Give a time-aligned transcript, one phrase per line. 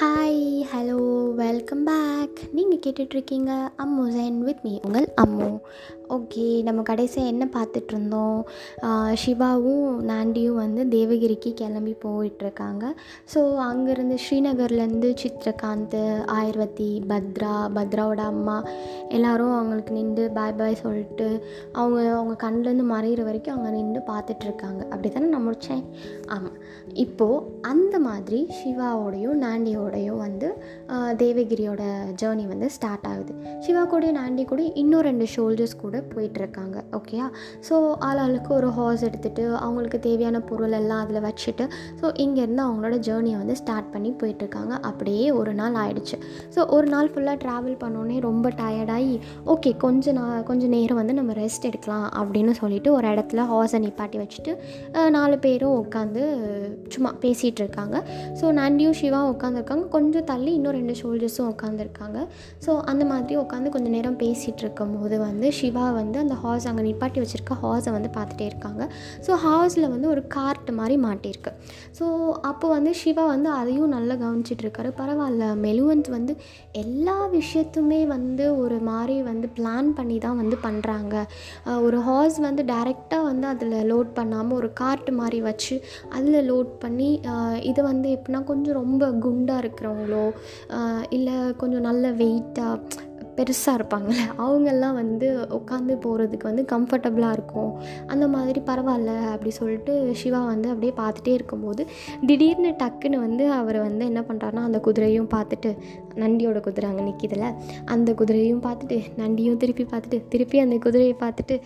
[0.00, 0.40] Hi
[0.72, 0.98] hello
[1.34, 5.58] welcome back நீங்கள் கேட்டுட்ருக்கீங்க Ammu gen with me உங்கள் அம்மு.
[6.14, 8.40] ஓகே நம்ம கடைசியாக என்ன பார்த்துட்ருந்தோம்?
[9.22, 12.84] ஷிவாவும் சிவாவும் நாண்டியும் வந்து தேவகிரிக்கு கிளம்பி போயிட்டுருக்காங்க
[13.32, 15.96] ஸோ அங்கேருந்து ஸ்ரீநகர்லேருந்து சித்ரகாந்த்
[16.36, 18.56] ஆயுர்வதி பத்ரா பத்ராவோட அம்மா
[19.08, 21.28] எல்லோரும் அவங்களுக்கு நின்று பாய் பாய் சொல்லிட்டு
[21.72, 24.80] அவங்க அவங்க கண்லேருந்து மறையிற வரைக்கும் அவங்க நின்று பார்த்துட்ருக்காங்க.
[24.92, 25.84] அப்படி தானே நான் முடித்தேன்
[26.26, 26.56] ஆமாம்
[27.04, 27.42] இப்போது
[27.72, 30.48] அந்த மாதிரி சிவாவோடையும் நாண்டியோடையும் வந்து
[31.22, 31.82] தேவகிரியோட
[32.22, 33.32] ஜேர்னி வந்து ஸ்டார்ட் ஆகுது.
[33.66, 37.26] சிவா கூட நாண்டி கூட இன்னும் ரெண்டு ஷோல்டர்ஸ் கூட போயிட்டுருக்காங்க ஓகேயா
[37.68, 37.74] ஸோ
[38.08, 41.64] ஆளாளுக்கு ஒரு ஹார்ஸ் எடுத்துகிட்டு அவங்களுக்கு தேவையான பொருள் எல்லாம் அதில் வச்சுட்டு
[42.00, 44.72] ஸோ இங்கேருந்து அவங்களோட ஜேர்னியை வந்து ஸ்டார்ட் பண்ணி போயிட்டுருக்காங்க.
[44.88, 46.16] அப்படியே ஒரு நாள் ஆயிடுச்சு.
[46.54, 49.16] ஸோ ஒரு நாள் ஃபுல்லாக ட்ராவல் பண்ணோன்னே ரொம்ப டயர்டாகி
[49.54, 54.18] ஓகே கொஞ்ச நான் கொஞ்சம் நேரம் வந்து நம்ம ரெஸ்ட் எடுக்கலாம் அப்படின்னு சொல்லிட்டு ஒரு இடத்துல ஹார்ஸை நிப்பாட்டி
[54.22, 54.52] வச்சுட்டு
[55.16, 56.22] நாலு பேரும் உட்காந்து
[56.94, 57.96] சும்மா பேசிகிட்டு இருக்காங்க
[58.40, 59.86] ஸோ நண்டியும் சிவா உட்காந்துருக்காங்க.
[59.96, 62.18] கொஞ்சம் தள்ளி இன்னும் ரெண்டு ஷோல்டர்ஸும் உட்காந்துருக்காங்க.
[62.66, 67.18] ஸோ அந்த மாதிரி உட்காந்து கொஞ்சம் நேரம் பேசிகிட்டு இருக்கும்போது வந்து சிவா வந்து அந்த ஹார்ஸ் அங்கே நிப்பாட்டி
[67.22, 68.82] வச்சுருக்க ஹார்ஸை வந்து பார்த்துட்டே இருக்காங்க.
[69.26, 71.52] ஸோ ஹார்ஸில் வந்து ஒரு கார்ட் மாதிரி மாட்டியிருக்கு.
[71.98, 72.04] ஸோ
[72.50, 76.34] அப்போ வந்து சிவா வந்து அதையும் நல்லா கவனிச்சிட்ருக்காரு பரவாயில்ல மெலுவன்ஸ் வந்து
[76.82, 81.14] எல்லா விஷயத்துமே வந்து ஒரு மாதிரி வந்து பிளான் பண்ணி தான் வந்து பண்ணுறாங்க
[81.86, 85.74] ஒரு ஹார்ஸ் வந்து டைரெக்டாக வந்து அதில் லோட் பண்ணாமல் ஒரு கார்ட் மாதிரி வச்சு
[86.16, 87.10] அதில் லோட் பண்ணி
[87.62, 90.22] இதை இது வந்து எப்படின்னா கொஞ்சம் ரொம்ப குண்டாக இருக்கிறவங்களோ
[91.10, 92.76] இல்லை கொஞ்சம் நல்ல வெயிட்டாக
[93.38, 97.72] பெருசாக இருப்பாங்கள்ல அவங்கெல்லாம் வந்து உட்காந்து போகிறதுக்கு வந்து கம்ஃபர்டபுளாக இருக்கும்.
[98.06, 101.84] அந்த மாதிரி பரவாயில்ல அப்படி சொல்லிட்டு சிவா வந்து அப்படியே பார்த்துட்டே இருக்கும்போது
[102.26, 105.72] திடீர்னு டக்குன்னு வந்து அவர் வந்து என்ன பண்ணுறாருனா அந்த குதிரையும் பார்த்துட்டு
[106.22, 107.46] நண்டியோட குதிரை அங்கே நிற்கிதுல
[107.94, 111.56] அந்த குதிரையும் பார்த்துட்டு நண்டியும் திருப்பி பார்த்துட்டு திருப்பி அந்த குதிரையை பார்த்துட்டு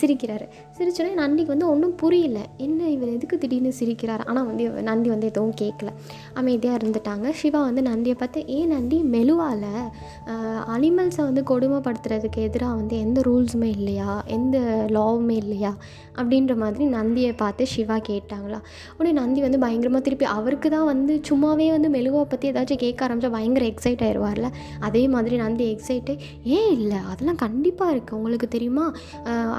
[0.00, 0.46] சிரிக்கிறாரு.
[0.76, 2.38] சிரிச்சோடனே நந்திக்கு வந்து ஒன்றும் புரியல.
[2.64, 4.22] என்ன இவர் எதுக்கு திடீர்னு சிரிக்கிறார்?
[4.30, 5.90] ஆனால் வந்து நந்தி வந்து எதுவும் கேட்கல
[6.40, 7.26] அமைதியாக இருந்துட்டாங்க.
[7.40, 9.68] சிவா வந்து நந்தியை பார்த்து ஏன் நந்தி மெலுவால்?
[10.74, 14.10] அனிமல்ஸை வந்து கொடுமைப்படுத்துறதுக்கு எதிராக வந்து எந்த ரூல்ஸுமே இல்லையா?
[14.36, 14.58] எந்த
[14.96, 15.72] லாவுமே இல்லையா?
[16.20, 18.60] அப்படின்ற மாதிரி நந்தியை பார்த்து சிவா கேட்டாங்களா.
[18.98, 23.32] உடனே நந்தி வந்து பயங்கரமாக திருப்பி அவருக்கு தான் வந்து சும்மாவே வந்து மெலுவா பற்றி ஏதாச்சும் கேட்க ஆரம்பித்தா
[23.36, 24.50] பயங்கர எக்ஸைட் ஆயிடுவார்ல
[24.88, 26.14] அதே மாதிரி நந்தி எக்ஸைட்டு
[26.58, 28.86] ஏன் இல்லை அதெல்லாம் கண்டிப்பாக இருக்குது உங்களுக்கு தெரியுமா?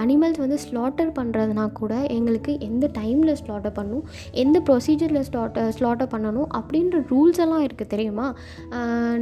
[0.03, 4.05] அனிமல்ஸ் வந்து ஸ்லாட்டர் பண்ணுறதுனா கூட எங்களுக்கு எந்த டைமில் ஸ்லாட்டர் பண்ணணும்
[4.43, 8.27] எந்த ப்ரொசீஜரில் ஸ்லாட்டர் ஸ்லாட்டர் பண்ணணும் அப்படின்ற ரூல்ஸ் எல்லாம் இருக்குது தெரியுமா?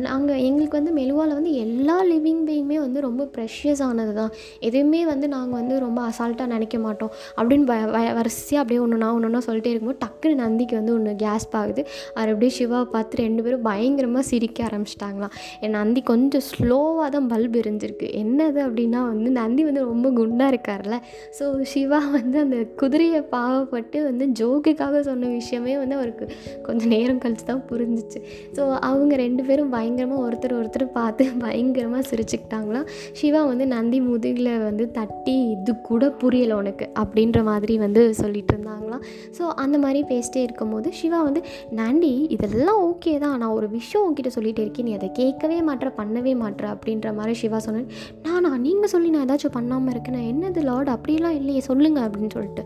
[0.08, 4.32] நாங்கள் எங்களுக்கு வந்து மெலுவாவில் வந்து எல்லா லிவிங் பேயுமே வந்து ரொம்ப ப்ரெஷியஸ் ஆனது தான்
[4.70, 7.12] எதுவுமே வந்து நாங்கள் வந்து ரொம்ப அசால்ட்டாக நினைக்க மாட்டோம்.
[7.38, 11.12] அப்படின்னு வ வ வரிசையாக அப்படியே ஒன்று நான் ஒன்று ஒன்றா சொல்லிட்டே இருக்கும்போது டக்குன்னு நந்திக்கு வந்து ஒன்று
[11.24, 11.82] கேஸ் ஆகுது.
[12.18, 15.34] அவர் அப்படியே சிவாவை பார்த்து ரெண்டு பேரும் பயங்கரமாக சிரிக்க ஆரம்பிச்சிட்டாங்களாம்.
[15.66, 18.08] என் நந்தி கொஞ்சம் ஸ்லோவாக தான் பல்ப் எரிஞ்சிருக்கு.
[18.22, 20.96] என்னது அப்படின்னா வந்து நந்தி வந்து ரொம்ப குண்டாக இருக்கார்ல
[21.38, 21.46] ஸோ
[21.76, 26.26] சிவா வந்து அந்த குதிரையை பாவப்பட்டு வந்து ஜோக்குக்காக சொன்ன விஷயமே வந்து அவருக்கு
[26.68, 28.20] கொஞ்சம் நேரம் கழிச்சு தான் புரிஞ்சிச்சு.
[28.58, 32.88] ஸோ அவங்க ரெண்டு பேரும் பயங்கரமாக ஒருத்தர் ஒருத்தர் பார்த்து பயங்கரமாக சிரிச்சுக்கிட்டாங்களாம்
[33.20, 39.04] சிவா வந்து நந்தி முதுகில் வந்து தட்டி இது கூட புரியலை உனக்கு அப்படின்ற மாதிரி வந்து சொல்லிட்டு இருந்தாங்களாம்
[39.38, 41.44] ஸோ அந்த மாதிரி பேசிட்டே இருக்கும்போது சிவா வந்து
[41.82, 43.38] நந்தி இதெல்லாம் ஓகே தான்.
[43.42, 44.88] நான் ஒரு விஷயம் உங்ககிட்ட சொல்லிட்டு இருக்கேன்.
[44.90, 47.90] நீ அதை கேட்கவே மாட்ற பண்ணவே மாட்ற அப்படின்ற மாதிரி சிவா சொன்னேன்
[48.28, 48.52] நானா?
[48.66, 50.18] நீங்கள் சொல்லி நான் ஏதாச்சும் பண்ணாமல் இருக்கேன்?
[50.20, 50.92] நான் என்னது லார்டு?
[50.98, 51.62] அப்படிலாம் இல்லையே.
[51.66, 52.64] சொல்லுங்கள் அப்படின்னு சொல்லிட்டு.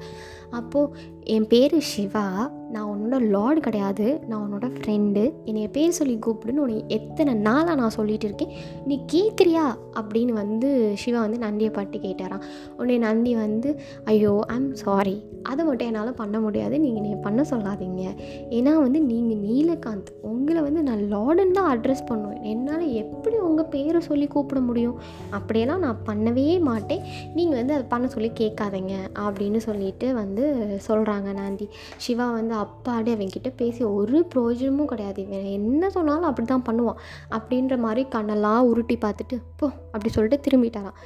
[0.50, 6.64] அப்போது என் பேர் சிவா நான் உன்னோட லார்டு கிடையாது நான் உன்னோட ஃப்ரெண்டு என்னைய பேர் சொல்லி கூப்பிடுன்னு
[6.66, 8.54] உன்னை எத்தனை நாளாக நான் சொல்லிட்டு இருக்கேன்.
[8.86, 9.66] நீ கேட்குறியா
[10.02, 12.42] அப்படின்னு வந்து சிவா வந்து நந்தியை பாட்டு கேட்டாராம்.
[12.78, 16.80] உடனே நந்தி வந்து ஐயோ ஐம் சாரி அதை மட்டும் என்னால் பண்ண முடியாது.
[16.80, 18.04] நீங்கள் நீ பண்ண சொல்லாதீங்க.
[18.50, 20.10] ஏன்னா வந்து நீங்கள் நீலகாந்த்.
[20.22, 22.44] உங்களை வந்து நான் லார்டுன்னு தான் அட்ரஸ் பண்ணுவேன்.
[22.44, 25.00] என்னால் எப்படி உங்கள் பேரை சொல்லி கூப்பிட முடியும்?
[25.30, 27.02] அப்படியெல்லாம் நான் பண்ணவே மாட்டேன்.
[27.34, 28.96] நீங்கள் வந்து அதை பண்ண சொல்லி கேட்காதீங்க.
[29.26, 30.46] அப்படின்னு சொல்லிட்டு வந்து
[30.88, 31.68] சொல்கிறாங்க நந்தி.
[31.98, 35.20] சிவா வந்து அப்பாடி அவன்கிட்ட பேசி ஒரு பிரயோஜனமும் கிடையாது.
[35.26, 37.00] இவன் என்ன சொன்னாலும் அப்படி தான் பண்ணுவான்.
[37.38, 41.00] அப்படின்ற மாதிரி கண்ணெல்லாம் உருட்டி பார்த்துட்டு போ அப்படி சொல்லிட்டு திரும்பிட்டாராம்.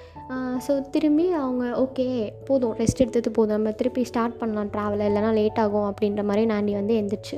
[0.65, 2.07] ஸோ திரும்பி அவங்க ஓகே
[2.47, 3.57] போதும் ரெஸ்ட் எடுத்தது போதும்.
[3.57, 5.87] நம்ம திருப்பி ஸ்டார்ட் பண்ணலாம் ட்ராவலை இல்லைனா லேட் ஆகும்.
[5.91, 7.37] அப்படின்ற மாதிரி நாண்டி வந்து எந்திரிச்சு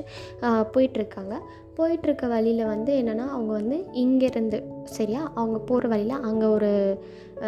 [0.74, 1.36] போயிட்டுருக்காங்க
[1.78, 4.58] போயிட்டுருக்க வழியில் வந்து என்னென்னா அவங்க வந்து இங்கேருந்து
[4.96, 5.22] சரியா?
[5.34, 6.70] அவங்க போகிற வழியில் அங்கே ஒரு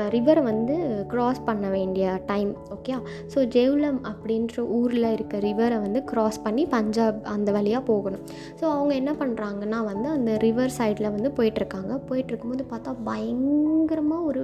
[0.09, 0.75] ரிவரை வந்து
[1.13, 2.95] க்ராஸ் பண்ண வேண்டிய டைம் ஓகே
[3.35, 8.25] ஸோ ஜெவ்லம் அப்படின்ற ஊரில் இருக்க ரிவரை வந்து க்ராஸ் பண்ணி பஞ்சாப் அந்த வழியாக போகணும்.
[8.61, 11.95] ஸோ அவங்க என்ன பண்ணுறாங்கன்னா வந்து அந்த ரிவர் சைடில் வந்து போயிட்டுருக்காங்க.
[12.11, 14.43] போயிட்டுருக்கும்போது பார்த்தா பயங்கரமாக ஒரு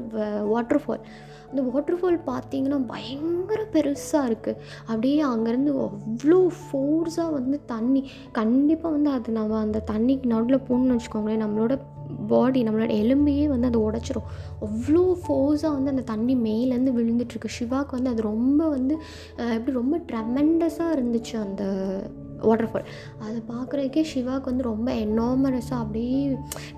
[0.48, 1.04] வாட்டர் ஃபால்
[1.50, 8.02] அந்த வாட்டர் ஃபால் பார்த்தீங்கன்னா பயங்கர பெருசாக இருக்குது அப்படியே அங்கேருந்து அவ்வளோ ஃபோர்ஸாக வந்து தண்ணி
[8.32, 11.74] கண்டிப்பாக வந்து அது நம்ம அந்த அந்த தண்ணிக்கு நடுவில் போகணும்னு வச்சுக்கோங்களேன் நம்மளோட
[12.28, 14.28] பாடி நம்மளோட எலும்பையே வந்து அது உடச்சிரும்.
[14.60, 18.94] அவ்வளோ ஃபோர்ஸாக வந்து அந்த தண்ணி மேலேருந்து விழுந்துட்டுருக்கு சிவாக்கு வந்து அது ரொம்ப வந்து
[19.36, 21.64] எப்படி ரொம்ப ட்ரெமெண்டஸாக இருந்துச்சு அந்த
[22.44, 22.86] வாட்டர் ஃபால்
[23.26, 26.18] அதை பார்க்குறதுக்கே சிவாவுக்கு வந்து ரொம்ப எனாமரஸாக அப்படியே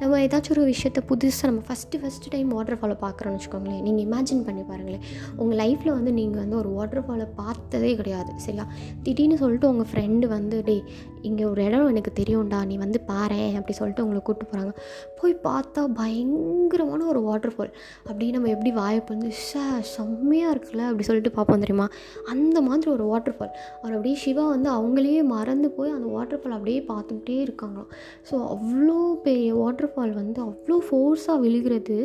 [0.00, 3.82] நம்ம ஏதாச்சும் ஒரு விஷயத்த புதுசாக நம்ம ஃபஸ்ட்டு ஃபஸ்ட்டு டைம் வாட்டர் ஃபாலை பார்க்குறோன்னு வச்சுக்கோங்களேன்.
[3.86, 5.04] நீங்கள் இமேஜின் பண்ணி பாருங்களேன்.
[5.36, 8.32] உங்கள் லைஃப்பில் வந்து நீங்கள் வந்து ஒரு வாட்டர் ஃபாலை பார்த்ததே கிடையாது.
[8.36, 8.66] சரியா?
[9.02, 10.76] திடீர்னு சொல்லிட்டு உங்கள் ஃப்ரெண்டு வந்து டே
[11.22, 14.72] இங்கே ஒரு இடம் எனக்கு தெரியும்டா நீ வந்து பாரேன் அப்படி சொல்லிட்டு உங்களை கூப்பிட்டு போகிறாங்க
[15.20, 17.72] போய் பார்த்தா பயங்கரமான ஒரு வாட்டர் ஃபால்
[18.08, 19.62] அப்படியே நம்ம எப்படி வாய்ப்பு வந்து சே
[19.94, 21.86] செம்மையாக இருக்குல்ல அப்படி சொல்லிட்டு பார்ப்போம் தெரியுமா?
[22.30, 23.52] அந்த மாதிரி ஒரு வாட்டர் ஃபால்
[23.82, 27.90] அவர் அப்படியே சிவா வந்து அவங்களே மறந்து போய் அந்த வாட்டர் ஃபால் அப்படியே பார்த்துக்கிட்டே இருக்காங்களாம்.
[28.28, 31.98] ஸோ அவ்வளோ பெரிய வாட்டர் ஃபால் வந்து அவ்வளோ ஃபோர்ஸாக விழுகிறது.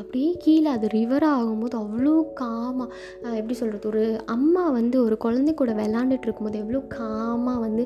[0.00, 2.88] அப்படியே கீழே அது ரிவராக ஆகும்போது அவ்வளோ காமாக
[3.40, 4.04] எப்படி சொல்கிறது ஒரு
[4.36, 7.84] அம்மா வந்து ஒரு குழந்தை கூட விளாண்டுட்டு இருக்கும்போது எவ்வளோ காமாக வந்து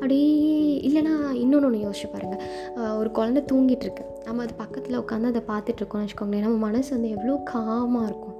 [0.00, 0.30] அப்படியே
[0.90, 2.42] இல்லைனா இன்னொன்று ஒன்று யோசிச்சு பாருங்கள்
[3.00, 4.04] ஒரு குழந்தை தூங்கிட்டு இருக்கு.
[4.26, 6.46] நம்ம அது பக்கத்தில் உட்காந்து அதை பார்த்துட்டு இருக்கோம்னு வச்சுக்கோங்களேன்.
[6.46, 8.38] நம்ம மனசு வந்து எவ்வளோ காமாக இருக்கும்.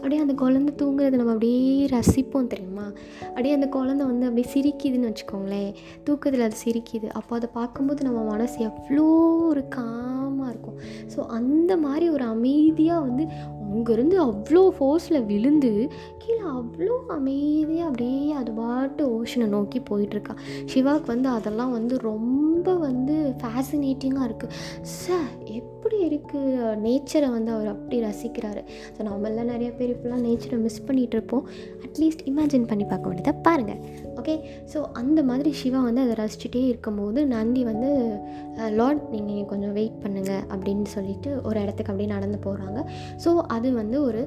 [0.00, 2.84] அப்படியே அந்த குழந்தை தூங்குறத நம்ம அப்படியே ரசிப்போம் தெரியுமா?
[3.20, 5.72] அப்படியே அந்த குழந்தை வந்து அப்படியே சிரிக்குதுன்னு வச்சுக்கோங்களேன்.
[6.04, 7.08] தூக்கத்தில் அது சிரிக்குது.
[7.08, 9.06] அப்போ அதை பார்க்கும்போது நம்ம மனசு எவ்வளோ
[9.48, 10.78] ஒரு காமாக இருக்கும்.
[11.16, 13.26] ஸோ அந்த மாதிரி ஒரு அமைதியாக வந்து
[13.70, 15.72] அங்கேருந்து அவ்வளோ ஃபோர்ஸில் விழுந்து
[16.18, 20.34] கீழே அவ்வளோ அமைதியாக அப்படியே அது பாட்டு ஓஷனை நோக்கி போயிட்டுருக்கா.
[20.64, 27.98] சிவாவுக்கு வந்து அதெல்லாம் வந்து ரொம்ப வந்து ஃபேசினேட்டிங்காக இருக்குது சார் எப்படி இருக்குது நேச்சரை வந்து அவர் அப்படி
[28.00, 28.62] ரசிக்கிறாரு.
[28.96, 31.46] ஸோ நம்மளாம் நிறைய பேர் இப்படிலாம் நேச்சரை மிஸ் பண்ணிகிட்டு இருப்போம்
[31.86, 33.80] அட்லீஸ்ட் இமேஜின் பண்ணி பார்க்க வேண்டியதை பாருங்கள்
[34.30, 34.50] ஓகே?
[34.72, 37.90] ஸோ அந்த மாதிரி சிவா வந்து அதை ரசிச்சுட்டே இருக்கும்போது நந்தி வந்து
[38.78, 42.80] லார்ட் நீங்கள் கொஞ்சம் வெயிட் பண்ணுங்கள் அப்படின்னு சொல்லிட்டு ஒரு இடத்துக்கு அப்படியே நடந்து போகிறாங்க
[43.24, 44.22] ஸோ அது வந்து ஒரு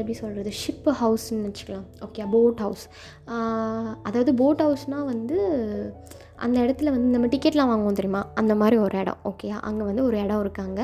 [0.00, 1.86] எப்படி சொல்கிறது ஷிப் ஹவுஸ்ன்னு வச்சுக்கலாம்.
[2.06, 2.84] ஓகே போட் ஹவுஸ்
[4.08, 5.38] அதாவது போட் ஹவுஸ்னால் வந்து
[6.44, 8.20] அந்த இடத்துல வந்து நம்ம டிக்கெட்லாம் வாங்குவோம் தெரியுமா?
[8.40, 9.20] அந்த மாதிரி ஒரு இடம்.
[9.30, 10.80] ஓகே அங்கே வந்து ஒரு இடம் இருக்காங்க.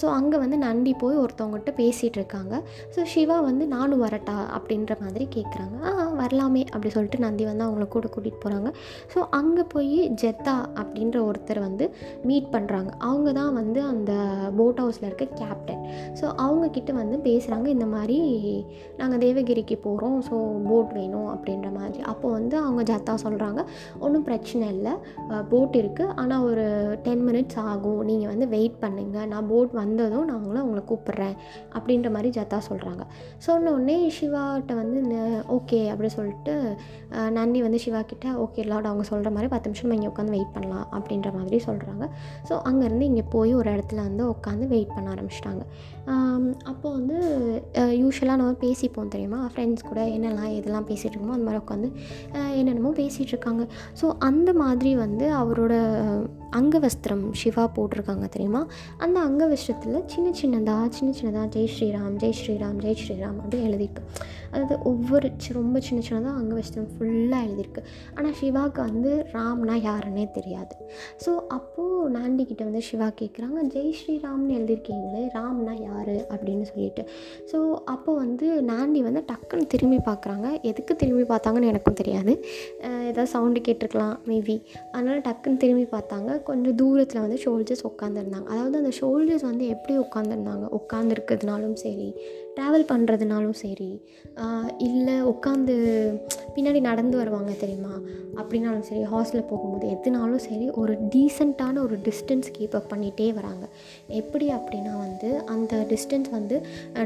[0.00, 2.54] ஸோ அங்கே வந்து நந்தி போய் ஒருத்தவங்ககிட்ட பேசிகிட்டு இருக்காங்க
[2.94, 7.86] ஸோ சிவா வந்து நானும் வரட்டா அப்படின்ற மாதிரி கேட்குறாங்க ஆ வரலாமே அப்படி சொல்லிட்டு நந்தி வந்து அவங்கள
[7.96, 8.70] கூட கூட்டிகிட்டு போகிறாங்க
[9.14, 11.84] ஸோ அங்கே போய் ஜெத்தா அப்படின்ற ஒருத்தர் வந்து
[12.30, 14.12] மீட் பண்ணுறாங்க அவங்க தான் வந்து அந்த
[14.60, 15.84] போட் ஹவுஸில் இருக்க கேப்டன்
[16.20, 18.18] ஸோ அவங்கக்கிட்ட வந்து பேசுகிறாங்க இந்த மாதிரி
[19.00, 20.36] நாங்கள் தேவகிரிக்கு போகிறோம் ஸோ
[20.68, 22.00] போட் வேணும் அப்படின்ற மாதிரி.
[22.12, 23.60] அப்போ வந்து அவங்க ஜத்தா சொல்கிறாங்க
[24.04, 24.92] ஒன்றும் பிரச்சனை இல்லை.
[25.50, 26.64] போட் இருக்குது ஆனால் ஒரு
[27.06, 28.00] டென் மினிட்ஸ் ஆகும்.
[28.10, 31.36] நீங்கள் வந்து வெயிட் பண்ணுங்கள் நான் போட் வந்ததும் நாங்களும் அவங்கள கூப்பிட்றேன்
[31.76, 33.02] அப்படின்ற மாதிரி ஜத்தா சொல்கிறாங்க
[33.48, 35.18] சொன்னோடனே சிவாட்ட வந்து
[35.58, 36.54] ஓகே அப்படி சொல்லிட்டு
[37.38, 40.54] நன்னி நந்தி வந்து சிவா கிட்ட ஓகே லாட் அவங்க சொல்கிற மாதிரி பத்து நிமிஷம் இங்கே உட்காந்து வெயிட்
[40.54, 42.04] பண்ணலாம் அப்படின்ற மாதிரி சொல்கிறாங்க
[42.48, 45.62] ஸோ அங்கேருந்து இங்கே போய் ஒரு இடத்துல வந்து உட்காந்து வெயிட் பண்ண ஆரம்பிச்சிட்டாங்க.
[46.70, 47.16] அப்போது வந்து
[48.00, 49.38] யூஸ்வலாக நம்ம பேசிப்போம் தெரியுமா?
[49.52, 51.88] ஃப்ரெண்ட்ஸ் கூட என்னெல்லாம் எதெல்லாம் பேசிகிட்டு இருக்கோமோ அந்த மாதிரி உட்காந்து
[52.58, 53.64] என்னென்னமோ பேசிகிட்டு இருக்காங்க.
[54.00, 55.74] ஸோ அந்த மாதிரி வந்து அவரோட
[56.58, 58.66] அங்கவஸ்திரம் சிவா போட்டிருக்காங்க தெரியுமா?
[58.98, 64.02] அந்த அங்கவஸ்திரத்தில் சின்ன சின்னதாக சின்ன சின்னதாக ஜெய் ஸ்ரீராம் ஜெய் ஸ்ரீராம் ஜெய் ஸ்ரீராம் அப்படின்னு எழுதியிருக்கு.
[64.52, 67.82] அதாவது ஒவ்வொரு ரொம்ப சின்ன சின்னதாக அங்கவஸ்திரம் ஃபுல்லாக எழுதியிருக்கு.
[68.16, 70.74] ஆனால் சிவாவுக்கு வந்து ராம்னா யாருன்னே தெரியாது.
[71.24, 76.14] ஸோ அப்போது நாண்டி கிட்ட வந்து சிவா கேட்குறாங்க ஜெய் ஸ்ரீராம்னு எழுதியிருக்கீங்களே ராம்னா யார்?
[76.34, 77.04] அப்படின்னு சொல்லிட்டு.
[77.52, 82.44] ஸோ அப்போ வந்து நாண்டி வந்து டக்குன்னு திரும்பி பார்க்குறாங்க எதுக்கு திரும்பி பார்த்தாங்கன்னு எனக்கும் தெரியாது.
[82.82, 84.56] ஏதாவது சவுண்டு கேட்டிருக்கலாம் மேபி
[84.92, 86.35] அதனால் டக்குன்னு திரும்பி பார்த்தாங்க.
[86.42, 92.08] கொஞ்சம் தூரத்தில் வந்து ஷோல்ஜர்ஸ் உட்காந்துருந்தாங்க அதாவது அந்த ஷோல்ஜர்ஸ் வந்து எப்படி உட்காந்துருந்தாங்க உட்காந்துருக்கிறதுனாலும் சரி
[92.56, 93.90] ட்ராவல் பண்ணுறதுனாலும் சரி
[94.88, 95.74] இல்லை உட்காந்து
[96.54, 97.94] பின்னாடி நடந்து வருவாங்க தெரியுமா?
[98.40, 103.64] அப்படின்னாலும் சரி ஹாஸ்டலில் போகும்போது எதுனாலும் சரி ஒரு டீசெண்டான ஒரு டிஸ்டன்ஸ் கீப் அப் பண்ணிகிட்டே வராங்க.
[104.20, 106.56] எப்படி அப்படின்னா வந்து அந்த டிஸ்டன்ஸ் வந்து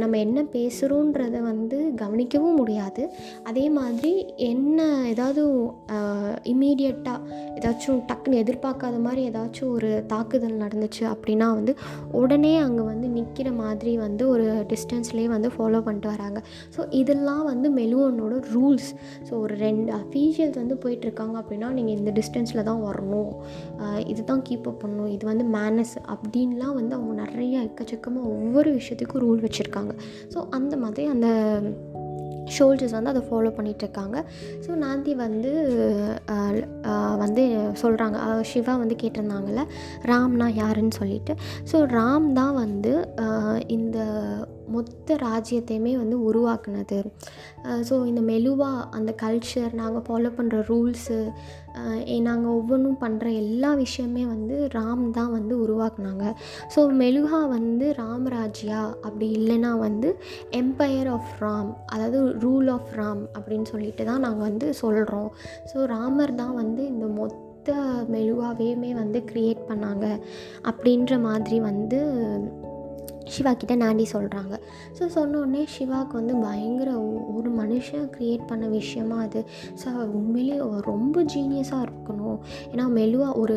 [0.02, 3.04] நம்ம என்ன பேசுகிறோன்றத வந்து கவனிக்கவும் முடியாது.
[3.50, 4.12] அதே மாதிரி
[4.50, 5.45] என்ன ஏதாவது
[6.52, 7.19] இம்மீடியட்டாக
[7.59, 11.75] ஏதாச்சும் டக்குன்னு எதிர்பார்க்காத மாதிரி ஏதாச்சும் ஒரு தாக்குதல் நடந்துச்சு அப்படின்னா வந்து
[12.23, 16.38] உடனே அங்கே வந்து நிற்கிற மாதிரி வந்து ஒரு டிஸ்டன்ஸ்லேயே வந்து ஃபாலோ பண்ணிட்டு வராங்க.
[16.76, 18.90] ஸோ இதெல்லாம் வந்து மெலுவனோட ரூல்ஸ்
[19.28, 23.32] ஸோ ஒரு ரெண்டு அஃபீஷியல்ஸ் வந்து போயிட்டுருக்காங்க அப்படின்னா நீங்கள் இந்த டிஸ்டன்ஸில் தான் வரணும்.
[23.80, 25.11] இதுதான் இது தான் கீப் அப் பண்ணணும்.
[25.16, 29.94] இது வந்து மேனஸ் அப்படின்லாம் வந்து அவங்க நிறைய எக்கச்சக்கமாக ஒவ்வொரு விஷயத்துக்கும் ரூல் வச்சுருக்காங்க.
[30.35, 31.28] ஸோ அந்த மாதிரி அந்த
[32.54, 34.16] ஷோல்ஜர்ஸ் வந்து அதை ஃபாலோ பண்ணிகிட்ருக்காங்க
[34.64, 35.50] ஸோ நாந்தி வந்து
[37.23, 37.42] வந்து
[37.82, 38.16] சொல்கிறாங்க
[38.50, 39.64] சிவா வந்து கேட்டிருந்தாங்கல்ல
[40.11, 41.35] ராம்னா யாருன்னு சொல்லிட்டு.
[41.73, 42.92] ஸோ ராம் தான் வந்து
[43.76, 43.99] இந்த
[44.75, 46.99] மொத்த ராஜ்யத்தையுமே வந்து உருவாக்குனது.
[47.89, 51.19] ஸோ இந்த மெலுவாக அந்த கல்ச்சர் நாங்கள் ஃபாலோ பண்ணுற ரூல்ஸு
[52.29, 56.25] நாங்கள் ஒவ்வொன்றும் பண்ணுற எல்லா விஷயமே வந்து ராம் தான் வந்து உருவாக்குனாங்க.
[56.75, 60.09] ஸோ மெலுகா வந்து ராமராஜ்யா அப்படி இல்லைன்னா வந்து
[60.61, 65.31] எம்பையர் ஆஃப் ராம் அதாவது ரூல் ஆஃப் ராம் அப்படின்னு சொல்லிட்டு தான் நாங்கள் வந்து சொல்கிறோம்
[65.73, 67.47] ஸோ ராமர் தான் வந்து இந்த மொத்த
[68.15, 70.07] மெலுவாவையுமே வந்து க்ரியேட் பண்ணாங்க.
[70.71, 72.00] அப்படின்ற மாதிரி வந்து
[73.31, 74.55] சிவா கிட்ட நாண்டி சொல்கிறாங்க
[74.99, 79.41] ஸோ சொன்னோடனே சிவாவுக்கு வந்து பயங்கர ஒ- ஒரு மனுஷன் க்ரியேட் பண்ண விஷயமா அது.
[79.81, 82.39] ஸோ உண்மையிலேயே ரொம்ப ஜீனியஸாக இருக்கணும்.
[82.73, 83.57] ஏன்னா மெலுவாக ஒரு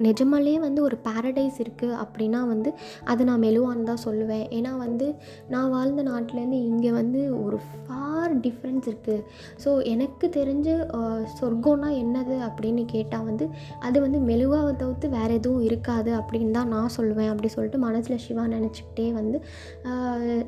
[0.00, 2.70] நிஜமாலே வந்து ஒரு பேரடைஸ் இருக்குது அப்படின்னா வந்து
[3.04, 4.46] அது நான் மெலுவான்னு தான் சொல்லுவேன்.
[4.50, 5.06] ஏன்னா வந்து
[5.48, 9.24] நான் வாழ்ந்த நாட்டிலேருந்து இங்கே வந்து ஒரு ஃபார் டிஃப்ரென்ஸ் இருக்குது
[9.64, 10.68] ஸோ எனக்கு தெரிஞ்ச
[11.38, 13.44] சொர்க்கம்னா என்னது அப்படின்னு கேட்டால் வந்து
[13.80, 17.28] அது வந்து மெலுவாவை தவிர்த்து வேறு எதுவும் இருக்காது அப்படின்னு தான் நான் சொல்லுவேன்.
[17.28, 18.44] அப்படி சொல்லிட்டு மனசில் சிவா
[18.78, 19.38] வச்சுக்கிட்டே வந்து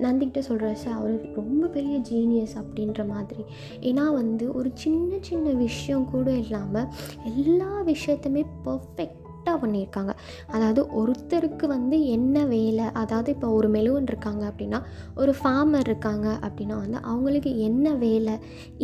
[0.07, 3.45] நந்திக்கிட்ட சொல்கிறார் சார் அவர் ரொம்ப பெரிய ஜீனியஸ் அப்படின்ற மாதிரி.
[3.81, 6.89] ஏன்னா வந்து ஒரு சின்ன சின்ன விஷயம் கூட இல்லாமல்
[7.37, 10.13] எல்லா விஷயத்தையுமே பர்ஃபெக்ட் கரெக்டாக பண்ணியிருக்காங்க.
[10.55, 14.79] அதாவது ஒருத்தருக்கு வந்து என்ன வேலை அதாவது இப்போ ஒரு மெலுவன் இருக்காங்க அப்படின்னா
[15.21, 18.35] ஒரு ஃபார்மர் இருக்காங்க அப்படின்னா வந்து அவங்களுக்கு என்ன வேலை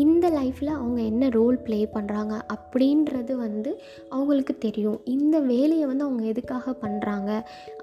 [0.04, 3.70] இந்த லைஃப்பில் அவங்க என்ன ரோல் ப்ளே பண்ணுறாங்க அப்படின்றது வந்து
[4.16, 4.98] அவங்களுக்கு தெரியும்.
[5.16, 7.30] இந்த வேலையை வந்து அவங்க எதுக்காக பண்ணுறாங்க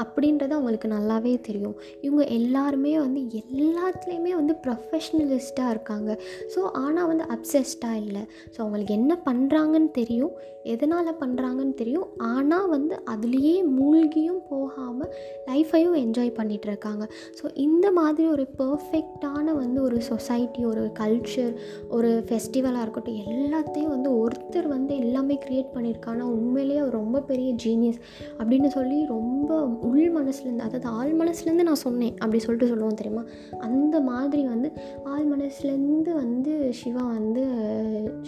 [0.06, 1.78] அப்படின்றது அவங்களுக்கு நல்லாவே தெரியும்.
[2.06, 6.12] இவங்க எல்லாருமே வந்து எல்லாத்துலேயுமே வந்து ப்ரொஃபஷ்னலிஸ்ட்டாக இருக்காங்க.
[6.56, 8.26] ஸோ ஆனால் வந்து அப்சஸ்டாக இல்லை.
[8.54, 10.34] ஸோ அவங்களுக்கு என்ன பண்ணுறாங்கன்னு தெரியும்
[10.74, 12.10] எதனால் பண்ணுறாங்கன்னு தெரியும்.
[12.34, 15.12] ஆனால் வந்து அதுலேயே மூழ்கியும் போகாமல்
[15.48, 17.06] லைஃப்பையும் என்ஜாய் பண்ணிகிட்டு இருக்காங்க
[17.40, 21.54] ஸோ இந்த மாதிரி ஒரு பர்ஃபெக்டான வந்து ஒரு சொசைட்டி ஒரு கல்ச்சர்
[21.90, 24.94] ஒரு ஃபெஸ்டிவலாக இருக்கட்டும் எல்லாத்தையும் வந்து ஒருத்தர் வந்து
[25.24, 26.24] எல்லாமே க்ரியேட் பண்ணியிருக்கானா?
[26.38, 28.00] உண்மையிலேயே அவர் ரொம்ப பெரிய ஜீனியஸ்
[28.38, 29.50] அப்படின்னு சொல்லி ரொம்ப
[29.90, 32.16] உள் மனசுலேருந்து அதாவது ஆள் மனசுலேருந்து நான் சொன்னேன்.
[32.22, 33.24] அப்படி சொல்லிட்டு சொல்லுவோம் தெரியுமா?
[33.68, 34.70] அந்த மாதிரி வந்து
[35.12, 37.44] ஆள் மனசுலேருந்து வந்து சிவா வந்து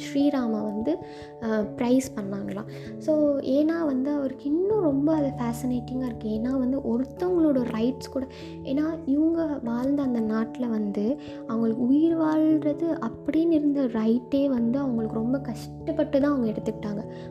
[0.04, 0.94] ஸ்ரீராமா வந்து
[1.80, 2.70] ப்ரைஸ் பண்ணாங்களாம்.
[3.06, 3.14] ஸோ
[3.58, 8.26] ஏன்னா வந்து அவருக்கு இன்னும் ரொம்ப அது ஃபேசினேட்டிங்காக இருக்குது ஏன்னா வந்து ஒருத்தவங்களோட ரைட்ஸ் கூட
[8.72, 8.86] ஏன்னா
[9.16, 11.06] இவங்க வாழ்ந்த அந்த நாட்டில் வந்து
[11.50, 16.84] அவங்களுக்கு உயிர் வாழ்கிறது அப்படின்னு இருந்த ரைட்டே வந்து அவங்களுக்கு ரொம்ப கஷ்டப்பட்டு தான் அவங்க எடுத்துக்கிட்டாங்க.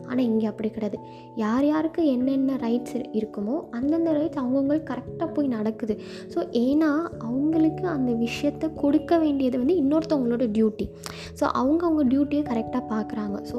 [0.09, 0.99] ஆனால் இங்கே அப்படி கிடையாது.
[1.37, 5.97] யார் யாருக்கு என்னென்ன ரைட்ஸ் இருக்குமோ அந்தந்த ரைட்ஸ் அவங்கவுங்களுக்கு கரெக்டாக போய் நடக்குது.
[6.35, 6.91] ஸோ ஏன்னா
[7.29, 10.87] அவங்களுக்கு அந்த விஷயத்தை கொடுக்க வேண்டியது வந்து இன்னொருத்தவங்களோட டியூட்டி
[11.41, 13.59] ஸோ அவங்க அவங்க டியூட்டியை கரெக்டாக பார்க்குறாங்க ஸோ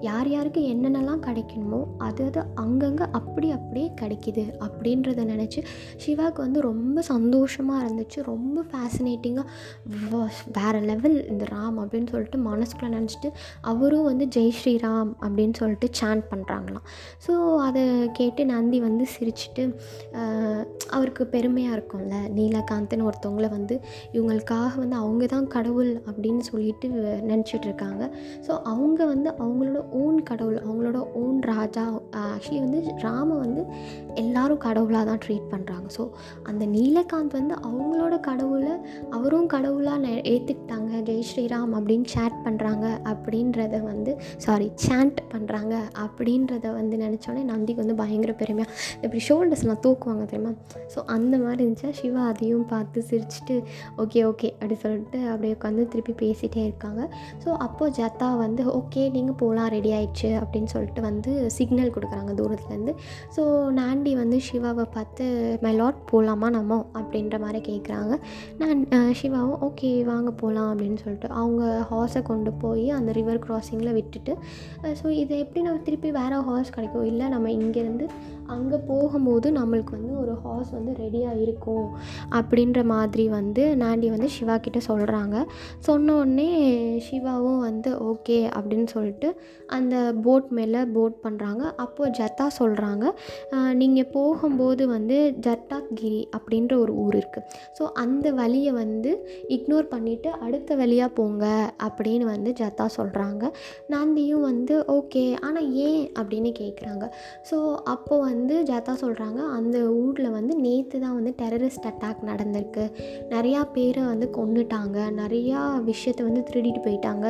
[0.00, 5.60] யார் யாருக்கு என்னென்னலாம் கிடைக்கணுமோ அது அது அங்கங்கே அப்படி அப்படியே கிடைக்கிது அப்படின்றத நினச்சி
[5.96, 8.18] சிவாவுக்கு வந்து ரொம்ப சந்தோஷமாக இருந்துச்சு.
[8.22, 9.46] ரொம்ப ஃபேசினேட்டிங்காக
[10.58, 13.28] வேறு லெவல் இந்த ராம் அப்படின்னு சொல்லிட்டு மனசுக்குள்ளே நினச்சிட்டு
[13.60, 16.86] அவரும் வந்து ஜெய் ஸ்ரீராம் அப்படின்னு சொல்லிட்டு சாண்ட் பண்ணுறாங்களாம்
[17.24, 17.32] ஸோ
[17.66, 19.62] அதை கேட்டு நந்தி வந்து சிரிச்சிட்டு
[20.92, 21.90] அவருக்கு பெருமையாக இருக்கும்ல.
[22.36, 23.74] நீலகாந்த்னு ஒருத்தவங்கள வந்து
[24.14, 25.70] இவங்களுக்காக வந்து அவங்க தான் கடவுள்
[26.06, 26.86] அப்படின்னு சொல்லிட்டு
[27.28, 28.02] நினச்சிட்டு இருக்காங்க.
[28.46, 29.68] ஸோ அவங்க வந்து அவங்களோட
[30.00, 30.80] ஓன் கடவுள் அவங்களோட
[31.20, 31.84] ஓன் ராஜா
[32.24, 33.62] ஆக்சுவலி வந்து ராம வந்து
[34.16, 36.04] எல்லாரும் கடவுளாக தான் ட்ரீட் பண்ணுறாங்க ஸோ
[36.46, 37.90] அந்த நீலகாந்த் வந்து அவங்களோட
[38.22, 38.74] கடவுளை
[39.12, 45.74] அவரும் கடவுளாக நெ- ஏற்றுக்கிட்டாங்க ஜெய் ஸ்ரீராம் அப்படின்னு சேட் பண்ணுறாங்க அப்படின்றத வந்து சாரி சேண்ட் பண்ணுறாங்க
[46.04, 48.70] அப்படின்றத வந்து நினச்சோன்னே நந்திக்கு வந்து பயங்கர பெருமையாக
[49.02, 50.52] இப்படி ஷோல்டர்ஸ்லாம் தூக்குவாங்க தெரியுமா?
[50.94, 51.90] ஸோ அந்த மாதிரி இருந்துச்சா?
[52.00, 53.56] சிவா அதையும் பார்த்து சிரிச்சிட்டு
[54.04, 57.02] ஓகே ஓகே அப்படி சொல்லிட்டு அப்படியே உட்காந்து திருப்பி பேசிகிட்டே இருக்காங்க.
[57.44, 62.94] ஸோ அப்போது ஜத்தா வந்து ஓகே நீங்கள் போகலாம் ரெடி ஆயிடுச்சு அப்படின்னு சொல்லிட்டு வந்து சிக்னல் கொடுக்குறாங்க தூரத்துலேருந்து.
[63.36, 63.44] ஸோ
[63.80, 65.24] நாண்டி வந்து சிவாவை பார்த்து
[65.66, 66.80] மை லாட் போகலாமா நம்ம?
[67.00, 68.14] அப்படின்ற மாதிரி கேட்குறாங்க
[68.60, 74.32] நான் சிவாவும் ஓகே வாங்க போகலாம் அப்படின்னு சொல்லிட்டு அவங்க ஹார்ஸை கொண்டு போய் அந்த ரிவர் கிராசிங்கில் விட்டுட்டு
[75.00, 78.06] ஸோ இதை எப்படி நம்ம திருப்பி வேறு ஹார்ஸ் கிடைக்கும் இல்லை நம்ம இங்கேருந்து
[78.46, 81.86] அங்கே போகும்போது நம்மளுக்கு வந்து ஒரு ஹார்ஸ் வந்து ரெடியாக இருக்கும்
[82.30, 85.36] அப்படின்ற மாதிரி வந்து நாண்டி வந்து சிவா கிட்டே சொல்கிறாங்க
[85.78, 86.48] சொன்ன உடனே
[86.98, 89.28] சிவாவும் வந்து ஓகே அப்படின்னு சொல்லிட்டு
[89.66, 93.04] அந்த போட் மேலே போட் பண்ணுறாங்க அப்போது ஜத்தா சொல்கிறாங்க
[93.72, 97.46] நீங்கள் போகும்போது வந்து ஜட்டாகிரி அப்படின்ற ஒரு ஊர் இருக்குது
[97.78, 99.12] ஸோ அந்த வழியை வந்து
[99.48, 101.46] இக்னோர் பண்ணிவிட்டு அடுத்த வழியாக போங்க
[101.84, 103.44] அப்படின்னு வந்து ஜத்தா சொல்கிறாங்க
[103.90, 107.04] நாந்தியும் வந்து ஓ ஓகே ஆனால் ஏன் அப்படின்னு கேட்குறாங்க
[107.50, 107.56] ஸோ
[107.94, 112.84] அப்போது வந்து ஜாத்தா சொல்கிறாங்க அந்த ஊரில் வந்து நேற்று தான் வந்து டெரரிஸ்ட் அட்டாக் நடந்திருக்கு.
[113.34, 117.26] நிறையா பேரை வந்து கொண்டுட்டாங்க நிறையா விஷயத்தை வந்து திருடிட்டு போயிட்டாங்க.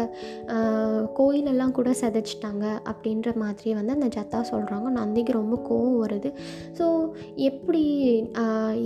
[1.18, 6.30] கோயிலெல்லாம் கூட சிதைச்சிட்டாங்க அப்படின்ற மாதிரி வந்து அந்த ஜத்தா சொல்கிறாங்க நந்திக்கு ரொம்ப கோவம் வருது.
[6.78, 6.87] ஸோ
[7.49, 7.82] எப்படி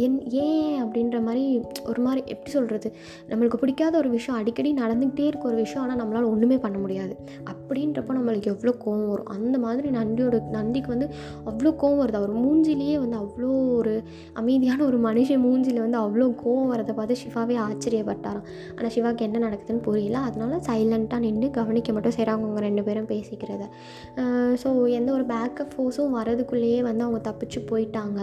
[0.06, 1.44] என் ஏன் அப்படின்ற மாதிரி
[1.90, 2.88] ஒரு மாதிரி எப்படி சொல்கிறது
[3.30, 7.14] நம்மளுக்கு பிடிக்காத ஒரு விஷயம் அடிக்கடி நடந்துக்கிட்டே இருக்க ஒரு விஷயம் ஆனால் நம்மளால் ஒன்றுமே பண்ண முடியாது.
[7.52, 9.30] அப்படின்றப்போ நம்மளுக்கு எவ்வளோ கோவம் வரும்.
[9.36, 11.08] அந்த மாதிரி நந்தியோட நந்திக்கு வந்து
[11.50, 12.20] அவ்வளோ கோவம் வருது.
[12.22, 13.94] அவர் மூஞ்சிலேயே வந்து அவ்வளோ ஒரு
[14.40, 18.46] அமைதியான ஒரு மனுஷன் மூஞ்சியில் வந்து அவ்வளோ கோவம் வரதை பார்த்து சிவாவே ஆச்சரியப்பட்டாராம்.
[18.76, 20.18] ஆனால் சிவாவுக்கு என்ன நடக்குதுன்னு புரியல.
[20.28, 23.64] அதனால சைலண்ட்டாக நின்று கவனிக்க மட்டும் செய்கிறாங்க அவங்க ரெண்டு பேரும் பேசிக்கிறத.
[24.62, 28.20] ஸோ எந்த ஒரு பேக்கப் ஃபோர்ஸும் வரதுக்குள்ளேயே வந்து அவங்க தப்பிச்சு போயிட்டாங்க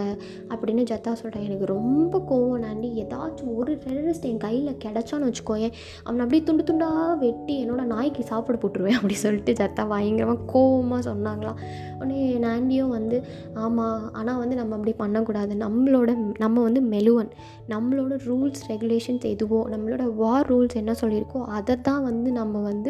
[0.54, 5.74] அப்படின்னு ஜத்தா சொல்கிறேன் எனக்கு ரொம்ப கோவம் நாண்டி ஏதாச்சும் ஒரு டெரரிஸ்ட் என் கையில் கிடச்சான்னு வச்சுக்கோயேன்.
[6.06, 11.60] அவனை அப்படியே துண்டு துண்டாக வெட்டி என்னோடய நாய்க்கு சாப்பிட போட்டுருவேன் அப்படி சொல்லிட்டு ஜத்தா பயங்கரமாக கோவமாக சொன்னாங்களாம்.
[12.00, 13.18] உடனே நாண்டியும் வந்து
[13.64, 15.54] ஆமாம் ஆனால் வந்து நம்ம அப்படி பண்ணக்கூடாது.
[15.66, 16.12] நம்மளோட
[16.44, 17.32] நம்ம வந்து மெலுவன்.
[17.74, 22.90] நம்மளோட ரூல்ஸ் ரெகுலேஷன்ஸ் எதுவோ நம்மளோட வார் ரூல்ஸ் என்ன சொல்லியிருக்கோ அதை தான் வந்து நம்ம வந்து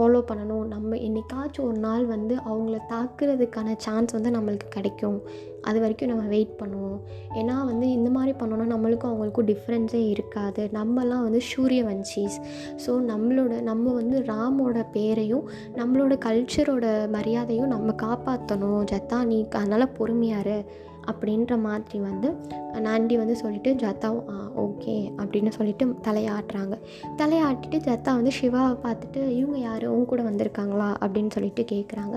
[0.00, 0.66] ஃபாலோ பண்ணணும்.
[0.66, 5.18] நம்ம என்றைக்காச்சும் ஒரு நாள் வந்து அவங்கள தாக்குறதுக்கான சான்ஸ் வந்து நம்மளுக்கு கிடைக்கும்.
[5.60, 6.98] அது வரைக்கும் நம்ம வெயிட் பண்ணுவோம்.
[7.34, 10.62] ஏன்னா வந்து இந்த மாதிரி பண்ணோன்னா நம்மளுக்கும் அவங்களுக்கும் டிஃப்ரென்ஸே இருக்காது.
[10.78, 12.38] நம்மலாம் வந்து சூரிய வஞ்சிஸ்
[12.86, 15.44] ஸோ நம்மளோட நம்ம வந்து ராமோட பேரையும்
[15.76, 20.58] நம்மளோட கல்ச்சரோட மரியாதையும் நம்ம காப்பாற்றணும் ஜத்தா நீ அதனால் பொறுமையாரு
[21.06, 22.36] அப்படின்ற மாதிரி வந்து
[22.72, 26.78] நாண்டி வந்து சொல்லிவிட்டு ஜத்தாவும் ஆ ஓகே அப்படின்னு சொல்லிட்டு தலையாட்டுறாங்க.
[27.16, 29.86] தலையாட்டிட்டு ஜத்தா வந்து சிவாவை பார்த்துட்டு இவங்க யார்?
[29.86, 30.94] உன் கூட வந்திருக்காங்களா?
[31.00, 32.16] அப்படின்னு சொல்லிட்டு கேட்குறாங்க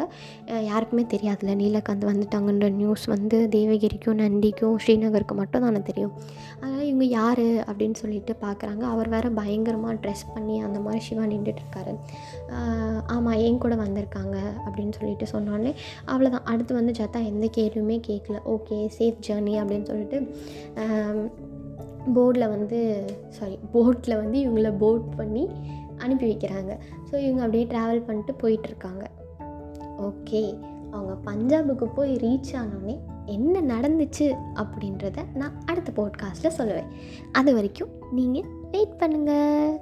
[0.63, 1.55] யாருக்குமே தெரியாதுல்ல.
[1.55, 6.11] நீலகாந்த் வந்துட்டாங்கன்ற நியூஸ் வந்து தேவகிரிக்கும் நந்திக்கும் ஸ்ரீநகருக்கு மட்டும் தானே தெரியும்.
[6.59, 7.39] அதனால் இவங்க யார்?
[7.39, 11.95] அப்படின்னு சொல்லிட்டு பார்க்குறாங்க அவர் வேறு பயங்கரமாக ட்ரெஸ் பண்ணி அந்த மாதிரி சிவா நின்றுட்டுருக்காரு
[13.07, 14.35] ஆமாம் என் கூட வந்திருக்காங்க
[14.65, 15.73] அப்படின்னு சொல்லிட்டு சொன்னோடனே
[16.07, 20.19] அவ்வளோதான் அடுத்து வந்து ஜத்தா எந்த கேள்வியுமே கேட்கல ஓகே சேஃப் ஜேர்னி அப்படின்னு சொல்லிட்டு
[22.15, 22.79] போர்டில் வந்து
[23.29, 25.43] சாரி போட்டில் வந்து இவங்கள போட் பண்ணி
[25.97, 26.71] அனுப்பி வைக்கிறாங்க.
[27.09, 29.03] ஸோ இவங்க அப்படியே ட்ராவல் பண்ணிட்டு போயிட்டுருக்காங்க.
[30.07, 30.41] ஓகே
[30.91, 36.89] அவங்க பஞ்சாபுக்கு போய் ரீச் ஆனோடனே என்ன நடந்துச்சு அப்படின்றத நான் அடுத்த போட்காஸ்ட்டில் சொல்லுவேன்.
[37.31, 39.73] அது வரைக்கும் நீங்கள் வெயிட் பண்ணுங்கள்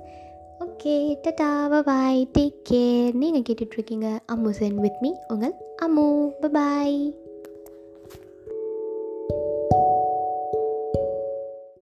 [0.66, 5.56] okay tata bye take care நீங்கள் கேட்டுட்ருக்கீங்க அம்மு சென் வித் மீ உங்கள்
[5.86, 6.06] அம்மு
[6.52, 7.00] பாய்